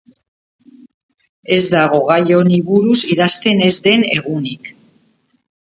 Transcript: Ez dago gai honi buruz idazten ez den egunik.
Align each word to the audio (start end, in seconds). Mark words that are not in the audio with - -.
Ez 1.57 1.65
dago 1.73 1.99
gai 2.09 2.19
honi 2.39 2.59
buruz 2.71 2.97
idazten 3.17 3.63
ez 3.69 3.71
den 3.91 4.09
egunik. 4.19 4.75